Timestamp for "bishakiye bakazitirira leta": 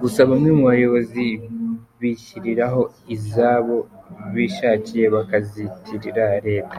4.34-6.78